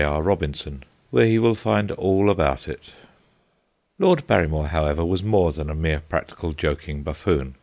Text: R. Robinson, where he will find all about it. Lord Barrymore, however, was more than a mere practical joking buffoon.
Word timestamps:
R. 0.03 0.23
Robinson, 0.23 0.83
where 1.11 1.27
he 1.27 1.37
will 1.37 1.53
find 1.53 1.91
all 1.91 2.31
about 2.31 2.67
it. 2.67 2.93
Lord 3.99 4.25
Barrymore, 4.25 4.69
however, 4.69 5.05
was 5.05 5.21
more 5.21 5.51
than 5.51 5.69
a 5.69 5.75
mere 5.75 5.99
practical 5.99 6.53
joking 6.53 7.03
buffoon. 7.03 7.53